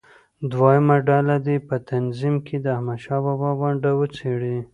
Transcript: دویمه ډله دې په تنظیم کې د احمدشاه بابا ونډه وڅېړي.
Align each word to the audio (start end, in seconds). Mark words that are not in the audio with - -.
دویمه 0.51 0.97
ډله 1.07 1.35
دې 1.45 1.57
په 1.67 1.75
تنظیم 1.89 2.35
کې 2.45 2.55
د 2.61 2.65
احمدشاه 2.75 3.19
بابا 3.25 3.49
ونډه 3.61 3.91
وڅېړي. 3.99 4.57